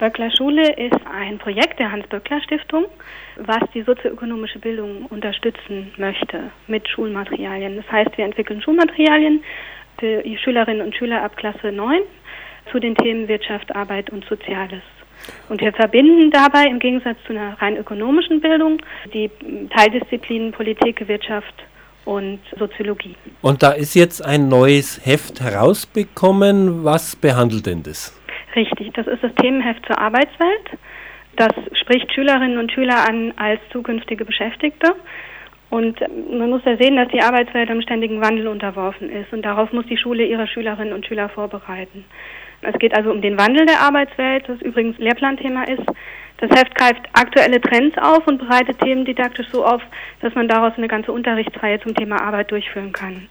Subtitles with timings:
[0.00, 2.86] Böckler Schule ist ein Projekt der Hans-Böckler-Stiftung,
[3.36, 7.76] was die sozioökonomische Bildung unterstützen möchte mit Schulmaterialien.
[7.76, 9.44] Das heißt, wir entwickeln Schulmaterialien
[9.98, 12.00] für die Schülerinnen und Schüler ab Klasse 9
[12.72, 14.82] zu den Themen Wirtschaft, Arbeit und Soziales.
[15.50, 18.78] Und wir verbinden dabei im Gegensatz zu einer rein ökonomischen Bildung
[19.12, 19.30] die
[19.76, 21.54] Teildisziplinen Politik, Wirtschaft
[22.06, 23.14] und Soziologie.
[23.42, 26.84] Und da ist jetzt ein neues Heft herausbekommen.
[26.84, 28.18] Was behandelt denn das?
[28.94, 30.78] Das ist das Themenheft zur Arbeitswelt.
[31.36, 34.94] Das spricht Schülerinnen und Schüler an als zukünftige Beschäftigte.
[35.70, 39.32] Und man muss ja sehen, dass die Arbeitswelt am ständigen Wandel unterworfen ist.
[39.32, 42.04] Und darauf muss die Schule ihre Schülerinnen und Schüler vorbereiten.
[42.62, 45.86] Es geht also um den Wandel der Arbeitswelt, das übrigens Lehrplanthema ist.
[46.38, 49.82] Das Heft greift aktuelle Trends auf und bereitet Themen didaktisch so auf,
[50.20, 53.28] dass man daraus eine ganze Unterrichtsreihe zum Thema Arbeit durchführen kann.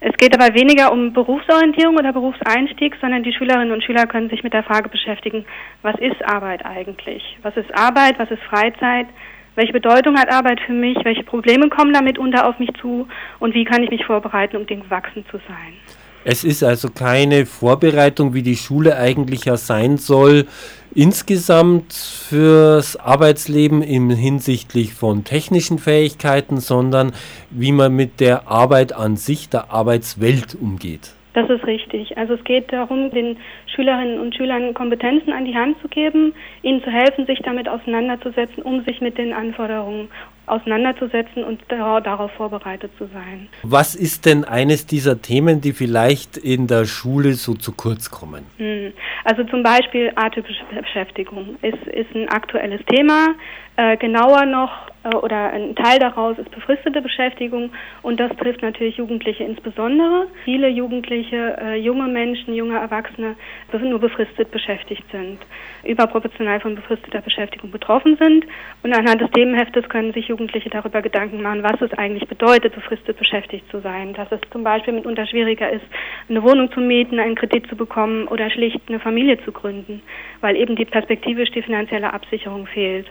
[0.00, 4.44] Es geht aber weniger um Berufsorientierung oder Berufseinstieg, sondern die Schülerinnen und Schüler können sich
[4.44, 5.44] mit der Frage beschäftigen,
[5.82, 7.36] was ist Arbeit eigentlich?
[7.42, 8.16] Was ist Arbeit?
[8.18, 9.08] Was ist Freizeit?
[9.56, 10.96] Welche Bedeutung hat Arbeit für mich?
[11.02, 13.08] Welche Probleme kommen damit unter auf mich zu?
[13.40, 15.74] Und wie kann ich mich vorbereiten, um dem gewachsen zu sein?
[16.24, 20.46] Es ist also keine Vorbereitung, wie die Schule eigentlich ja sein soll,
[20.94, 27.12] insgesamt fürs Arbeitsleben im hinsichtlich von technischen Fähigkeiten, sondern
[27.50, 31.14] wie man mit der Arbeit an sich, der Arbeitswelt umgeht.
[31.34, 32.18] Das ist richtig.
[32.18, 36.82] Also es geht darum, den Schülerinnen und Schülern Kompetenzen an die Hand zu geben, ihnen
[36.82, 40.08] zu helfen, sich damit auseinanderzusetzen, um sich mit den Anforderungen
[40.48, 43.48] auseinanderzusetzen und darauf vorbereitet zu sein.
[43.62, 48.44] Was ist denn eines dieser Themen, die vielleicht in der Schule so zu kurz kommen?
[48.58, 48.92] Hm.
[49.24, 53.34] Also zum Beispiel atypische Beschäftigung ist, ist ein aktuelles Thema.
[53.76, 57.70] Äh, genauer noch äh, oder ein Teil daraus ist befristete Beschäftigung
[58.02, 60.26] und das trifft natürlich Jugendliche insbesondere.
[60.44, 63.36] Viele Jugendliche, äh, junge Menschen, junge Erwachsene
[63.80, 65.38] nur befristet beschäftigt sind,
[65.84, 68.46] überproportional von befristeter Beschäftigung betroffen sind
[68.82, 73.18] und anhand des Themenheftes können sich Jugendliche darüber Gedanken machen, was es eigentlich bedeutet, befristet
[73.18, 74.14] beschäftigt zu sein.
[74.14, 75.84] Dass es zum Beispiel mitunter schwieriger ist,
[76.28, 80.02] eine Wohnung zu mieten, einen Kredit zu bekommen oder schlicht eine Familie zu gründen,
[80.40, 83.06] weil eben die perspektivisch die finanzielle Absicherung fehlt.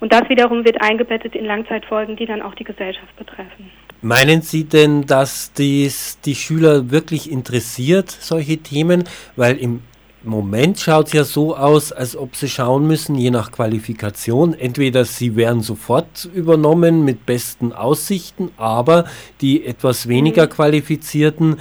[0.00, 3.70] Und das wiederum wird eingebettet in Langzeitfolgen, die dann auch die Gesellschaft betreffen.
[4.02, 9.04] Meinen Sie denn, dass dies die Schüler wirklich interessiert, solche Themen?
[9.36, 9.82] Weil im
[10.22, 14.52] Moment schaut es ja so aus, als ob sie schauen müssen, je nach Qualifikation.
[14.52, 19.06] Entweder sie werden sofort übernommen mit besten Aussichten, aber
[19.40, 20.50] die etwas weniger mhm.
[20.50, 21.56] qualifizierten,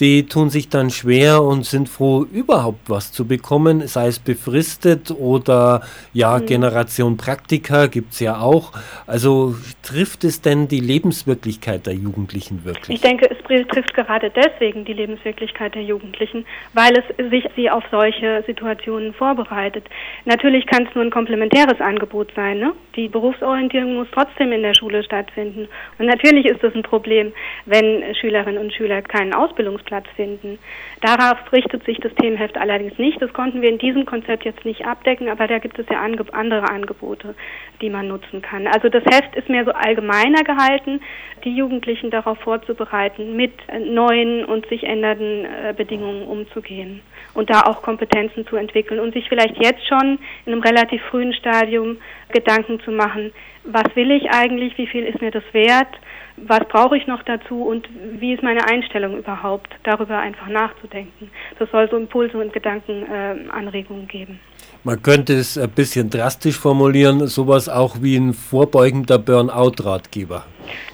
[0.00, 5.10] die tun sich dann schwer und sind froh, überhaupt was zu bekommen, sei es befristet
[5.10, 5.82] oder
[6.12, 6.46] ja, mhm.
[6.46, 8.72] Generation Praktika gibt es ja auch.
[9.06, 12.96] Also trifft es denn die Lebenswirklichkeit der Jugendlichen wirklich?
[12.96, 13.38] Ich denke, es
[13.68, 19.84] trifft gerade deswegen die Lebenswirklichkeit der Jugendlichen, weil es sich sie auf solche Situationen vorbereitet.
[20.26, 22.58] Natürlich kann es nur ein komplementäres Angebot sein.
[22.58, 22.72] Ne?
[22.94, 25.68] Die Berufsorientierung muss trotzdem in der Schule stattfinden.
[25.98, 27.32] Und natürlich ist es ein Problem,
[27.66, 30.58] wenn Schülerinnen und Schüler keinen Ausbildungsplatz Platz finden.
[31.00, 33.20] Darauf richtet sich das Themenheft allerdings nicht.
[33.22, 36.68] Das konnten wir in diesem Konzept jetzt nicht abdecken, aber da gibt es ja andere
[36.68, 37.34] Angebote,
[37.80, 38.66] die man nutzen kann.
[38.66, 41.00] Also das Heft ist mehr so allgemeiner gehalten,
[41.44, 47.00] die Jugendlichen darauf vorzubereiten, mit neuen und sich ändernden äh, Bedingungen umzugehen
[47.34, 51.32] und da auch Kompetenzen zu entwickeln und sich vielleicht jetzt schon in einem relativ frühen
[51.32, 51.96] Stadium
[52.30, 53.32] Gedanken zu machen,
[53.64, 55.88] was will ich eigentlich, wie viel ist mir das wert,
[56.36, 57.88] was brauche ich noch dazu und
[58.18, 61.30] wie ist meine Einstellung überhaupt, darüber einfach nachzudenken.
[61.58, 64.40] Das soll so Impulse und Gedankenanregungen äh, geben.
[64.84, 70.44] Man könnte es ein bisschen drastisch formulieren, sowas auch wie ein vorbeugender Burnout-Ratgeber.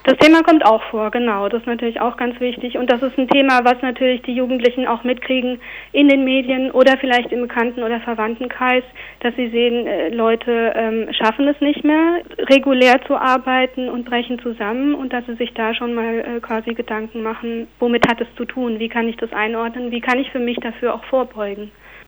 [0.05, 1.49] Das Thema kommt auch vor, genau.
[1.49, 2.77] Das ist natürlich auch ganz wichtig.
[2.77, 5.61] Und das ist ein Thema, was natürlich die Jugendlichen auch mitkriegen
[5.93, 8.85] in den Medien oder vielleicht im Bekannten- oder Verwandtenkreis,
[9.21, 14.39] dass sie sehen, äh, Leute ähm, schaffen es nicht mehr, regulär zu arbeiten und brechen
[14.41, 18.29] zusammen und dass sie sich da schon mal äh, quasi Gedanken machen, womit hat es
[18.37, 21.71] zu tun, wie kann ich das einordnen, wie kann ich für mich dafür auch vorbeugen.